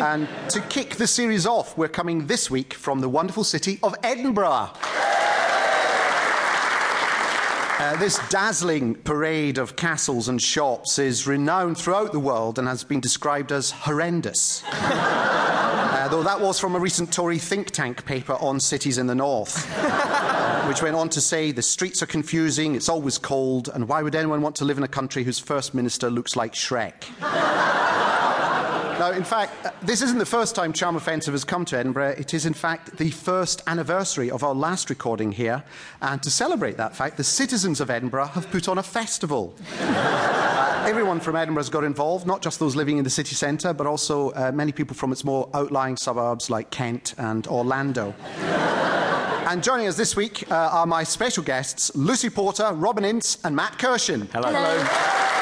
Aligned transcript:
and 0.00 0.28
to 0.50 0.60
kick 0.62 0.96
the 0.96 1.06
series 1.06 1.46
off, 1.46 1.76
we're 1.76 1.88
coming 1.88 2.26
this 2.26 2.50
week 2.50 2.74
from 2.74 3.00
the 3.00 3.08
wonderful 3.08 3.44
city 3.44 3.78
of 3.82 3.94
Edinburgh. 4.02 4.70
Uh, 7.78 7.96
this 7.96 8.18
dazzling 8.28 8.94
parade 8.94 9.56
of 9.56 9.74
castles 9.76 10.28
and 10.28 10.40
shops 10.40 10.98
is 10.98 11.26
renowned 11.26 11.78
throughout 11.78 12.12
the 12.12 12.18
world 12.18 12.58
and 12.58 12.68
has 12.68 12.84
been 12.84 13.00
described 13.00 13.52
as 13.52 13.70
horrendous. 13.70 14.62
uh, 14.72 16.08
though 16.10 16.22
that 16.22 16.40
was 16.40 16.60
from 16.60 16.74
a 16.74 16.78
recent 16.78 17.12
Tory 17.12 17.38
think 17.38 17.70
tank 17.70 18.04
paper 18.04 18.34
on 18.34 18.60
cities 18.60 18.98
in 18.98 19.06
the 19.06 19.14
north, 19.14 19.66
uh, 19.78 20.66
which 20.66 20.82
went 20.82 20.94
on 20.94 21.08
to 21.08 21.20
say 21.20 21.52
the 21.52 21.62
streets 21.62 22.02
are 22.02 22.06
confusing, 22.06 22.74
it's 22.74 22.88
always 22.88 23.16
cold, 23.16 23.70
and 23.72 23.88
why 23.88 24.02
would 24.02 24.14
anyone 24.14 24.42
want 24.42 24.56
to 24.56 24.64
live 24.64 24.76
in 24.76 24.84
a 24.84 24.88
country 24.88 25.24
whose 25.24 25.38
first 25.38 25.72
minister 25.74 26.10
looks 26.10 26.36
like 26.36 26.52
Shrek? 26.52 27.04
Now, 29.00 29.12
in 29.12 29.24
fact, 29.24 29.64
uh, 29.64 29.70
this 29.80 30.02
isn't 30.02 30.18
the 30.18 30.26
first 30.26 30.54
time 30.54 30.74
Charm 30.74 30.94
Offensive 30.94 31.32
has 31.32 31.42
come 31.42 31.64
to 31.64 31.78
Edinburgh. 31.78 32.16
It 32.18 32.34
is, 32.34 32.44
in 32.44 32.52
fact, 32.52 32.98
the 32.98 33.10
first 33.10 33.62
anniversary 33.66 34.30
of 34.30 34.44
our 34.44 34.54
last 34.54 34.90
recording 34.90 35.32
here. 35.32 35.64
And 36.02 36.22
to 36.22 36.30
celebrate 36.30 36.76
that 36.76 36.94
fact, 36.94 37.16
the 37.16 37.24
citizens 37.24 37.80
of 37.80 37.88
Edinburgh 37.88 38.26
have 38.26 38.50
put 38.50 38.68
on 38.68 38.76
a 38.76 38.82
festival. 38.82 39.54
uh, 39.80 40.84
everyone 40.86 41.18
from 41.18 41.34
Edinburgh 41.34 41.62
has 41.62 41.70
got 41.70 41.82
involved, 41.82 42.26
not 42.26 42.42
just 42.42 42.60
those 42.60 42.76
living 42.76 42.98
in 42.98 43.04
the 43.04 43.08
city 43.08 43.34
centre, 43.34 43.72
but 43.72 43.86
also 43.86 44.32
uh, 44.32 44.52
many 44.52 44.70
people 44.70 44.94
from 44.94 45.12
its 45.12 45.24
more 45.24 45.48
outlying 45.54 45.96
suburbs 45.96 46.50
like 46.50 46.70
Kent 46.70 47.14
and 47.16 47.46
Orlando. 47.46 48.14
And 49.50 49.64
joining 49.64 49.88
us 49.88 49.96
this 49.96 50.14
week 50.14 50.48
uh, 50.48 50.54
are 50.54 50.86
my 50.86 51.02
special 51.02 51.42
guests, 51.42 51.90
Lucy 51.96 52.30
Porter, 52.30 52.72
Robin 52.72 53.04
Ince, 53.04 53.38
and 53.42 53.56
Matt 53.56 53.78
Kirshen. 53.78 54.30
Hello. 54.30 54.52
Hello. 54.52 55.39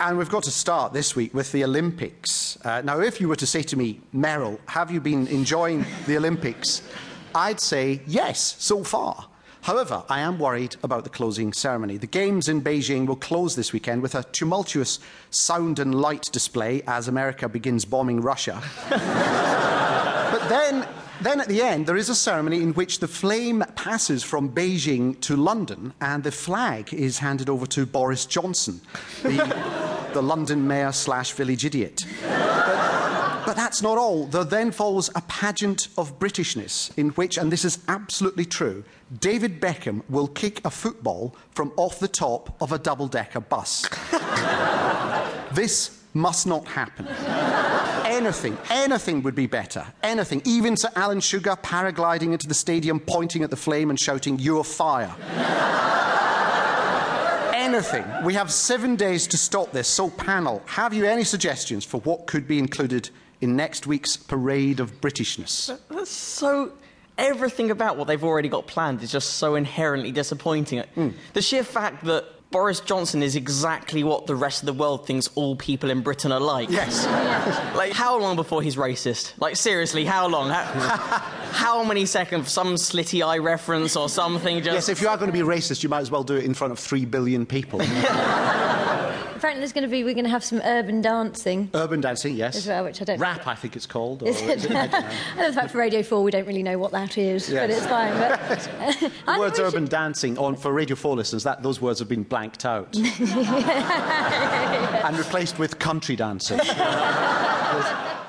And 0.00 0.18
we've 0.18 0.28
got 0.28 0.42
to 0.44 0.50
start 0.50 0.92
this 0.92 1.14
week 1.14 1.32
with 1.32 1.52
the 1.52 1.62
Olympics. 1.64 2.58
Uh, 2.64 2.82
now, 2.82 3.00
if 3.00 3.20
you 3.20 3.28
were 3.28 3.36
to 3.36 3.46
say 3.46 3.62
to 3.62 3.76
me, 3.76 4.00
Merrill, 4.12 4.58
have 4.66 4.90
you 4.90 5.00
been 5.00 5.26
enjoying 5.28 5.84
the 6.06 6.16
Olympics? 6.16 6.82
I'd 7.34 7.60
say 7.60 8.00
yes, 8.06 8.56
so 8.58 8.82
far. 8.82 9.28
However, 9.62 10.02
I 10.08 10.20
am 10.20 10.38
worried 10.38 10.76
about 10.82 11.04
the 11.04 11.10
closing 11.10 11.52
ceremony. 11.52 11.96
The 11.96 12.06
Games 12.06 12.48
in 12.48 12.60
Beijing 12.60 13.06
will 13.06 13.16
close 13.16 13.56
this 13.56 13.72
weekend 13.72 14.02
with 14.02 14.14
a 14.14 14.24
tumultuous 14.24 14.98
sound 15.30 15.78
and 15.78 15.94
light 15.94 16.28
display 16.32 16.82
as 16.86 17.08
America 17.08 17.48
begins 17.48 17.84
bombing 17.84 18.20
Russia. 18.20 18.62
but 18.90 20.48
then 20.48 20.86
then 21.24 21.40
at 21.40 21.48
the 21.48 21.62
end, 21.62 21.86
there 21.86 21.96
is 21.96 22.08
a 22.08 22.14
ceremony 22.14 22.62
in 22.62 22.74
which 22.74 23.00
the 23.00 23.08
flame 23.08 23.64
passes 23.76 24.22
from 24.22 24.50
Beijing 24.50 25.18
to 25.20 25.36
London 25.36 25.94
and 26.00 26.22
the 26.22 26.30
flag 26.30 26.92
is 26.92 27.18
handed 27.18 27.48
over 27.48 27.66
to 27.66 27.86
Boris 27.86 28.26
Johnson, 28.26 28.80
the, 29.22 30.10
the 30.12 30.22
London 30.22 30.66
mayor 30.66 30.92
slash 30.92 31.32
village 31.32 31.64
idiot. 31.64 32.04
But, 32.22 33.46
but 33.46 33.56
that's 33.56 33.80
not 33.80 33.96
all. 33.96 34.26
There 34.26 34.44
then 34.44 34.70
follows 34.70 35.08
a 35.14 35.22
pageant 35.22 35.88
of 35.96 36.18
Britishness 36.18 36.96
in 36.98 37.10
which, 37.10 37.38
and 37.38 37.50
this 37.50 37.64
is 37.64 37.78
absolutely 37.88 38.44
true, 38.44 38.84
David 39.18 39.60
Beckham 39.60 40.02
will 40.10 40.28
kick 40.28 40.64
a 40.64 40.70
football 40.70 41.34
from 41.54 41.72
off 41.76 42.00
the 42.00 42.08
top 42.08 42.54
of 42.60 42.72
a 42.72 42.78
double 42.78 43.08
decker 43.08 43.40
bus. 43.40 43.88
this 45.52 46.02
must 46.12 46.46
not 46.46 46.66
happen 46.66 47.06
anything, 48.04 48.56
anything 48.70 49.22
would 49.22 49.34
be 49.34 49.46
better. 49.46 49.86
Anything. 50.02 50.42
Even 50.44 50.76
Sir 50.76 50.90
Alan 50.94 51.20
Sugar 51.20 51.56
paragliding 51.62 52.32
into 52.32 52.46
the 52.46 52.54
stadium, 52.54 53.00
pointing 53.00 53.42
at 53.42 53.50
the 53.50 53.56
flame 53.56 53.90
and 53.90 53.98
shouting, 53.98 54.38
You're 54.38 54.64
fire. 54.64 55.14
anything. 57.54 58.04
We 58.22 58.34
have 58.34 58.52
seven 58.52 58.94
days 58.94 59.26
to 59.28 59.36
stop 59.36 59.72
this. 59.72 59.88
So, 59.88 60.10
panel, 60.10 60.62
have 60.66 60.94
you 60.94 61.06
any 61.06 61.24
suggestions 61.24 61.84
for 61.84 62.00
what 62.02 62.26
could 62.26 62.46
be 62.46 62.58
included 62.58 63.10
in 63.40 63.56
next 63.56 63.86
week's 63.86 64.16
parade 64.16 64.80
of 64.80 65.00
Britishness? 65.00 65.76
That's 65.88 66.10
so 66.10 66.72
everything 67.18 67.70
about 67.70 67.96
what 67.96 68.06
they've 68.06 68.22
already 68.22 68.48
got 68.48 68.66
planned 68.66 69.02
is 69.02 69.10
just 69.10 69.34
so 69.34 69.54
inherently 69.54 70.12
disappointing. 70.12 70.82
Mm. 70.96 71.14
The 71.32 71.42
sheer 71.42 71.64
fact 71.64 72.04
that 72.04 72.26
Boris 72.54 72.78
Johnson 72.78 73.20
is 73.20 73.34
exactly 73.34 74.04
what 74.04 74.28
the 74.28 74.36
rest 74.36 74.62
of 74.62 74.66
the 74.66 74.72
world 74.72 75.08
thinks 75.08 75.28
all 75.34 75.56
people 75.56 75.90
in 75.90 76.02
Britain 76.02 76.30
are 76.30 76.38
like. 76.38 76.70
Yes. 76.70 77.04
like, 77.76 77.90
how 77.92 78.16
long 78.16 78.36
before 78.36 78.62
he's 78.62 78.76
racist? 78.76 79.32
Like, 79.40 79.56
seriously, 79.56 80.04
how 80.04 80.28
long? 80.28 80.50
How, 80.50 80.62
how, 81.50 81.82
many 81.82 82.06
seconds? 82.06 82.52
Some 82.52 82.76
slitty 82.76 83.26
eye 83.26 83.38
reference 83.38 83.96
or 83.96 84.08
something? 84.08 84.58
Just... 84.62 84.72
Yes, 84.72 84.88
if 84.88 85.00
you 85.00 85.08
are 85.08 85.16
going 85.16 85.32
to 85.32 85.36
be 85.36 85.40
racist, 85.40 85.82
you 85.82 85.88
might 85.88 85.98
as 85.98 86.12
well 86.12 86.22
do 86.22 86.36
it 86.36 86.44
in 86.44 86.54
front 86.54 86.72
of 86.72 86.78
three 86.78 87.04
billion 87.04 87.44
people. 87.44 87.80
Apparently, 89.36 89.60
there's 89.60 89.72
going 89.72 89.82
to 89.82 89.88
be 89.88 90.04
we're 90.04 90.14
going 90.14 90.24
to 90.24 90.30
have 90.30 90.44
some 90.44 90.60
urban 90.64 91.00
dancing. 91.00 91.70
Urban 91.74 92.00
dancing, 92.00 92.36
yes. 92.36 92.56
As 92.56 92.66
well, 92.66 92.84
which 92.84 93.00
I 93.00 93.04
don't. 93.04 93.18
Rap, 93.18 93.46
I 93.46 93.54
think 93.54 93.76
it's 93.76 93.86
called. 93.86 94.22
Or 94.22 94.28
is 94.28 94.40
it? 94.42 94.70
I, 94.70 94.86
don't 94.86 95.04
know. 95.36 95.48
the 95.48 95.52
fact 95.52 95.70
for 95.70 95.78
Radio 95.78 96.02
Four, 96.02 96.22
we 96.22 96.30
don't 96.30 96.46
really 96.46 96.62
know 96.62 96.78
what 96.78 96.92
that 96.92 97.18
is, 97.18 97.50
yes. 97.50 97.62
but 97.62 97.70
it's 97.70 97.86
fine. 97.86 98.12
But, 98.18 98.38
the 99.26 99.38
words 99.38 99.58
urban 99.58 99.84
should... 99.84 99.90
dancing 99.90 100.38
on 100.38 100.56
for 100.56 100.72
Radio 100.72 100.96
Four 100.96 101.16
listeners, 101.16 101.42
that 101.44 101.62
those 101.62 101.80
words 101.80 101.98
have 101.98 102.08
been 102.08 102.22
blanked 102.22 102.64
out 102.64 102.96
and 102.96 103.06
replaced 105.18 105.58
with 105.58 105.78
country 105.78 106.16
dancing. 106.16 106.60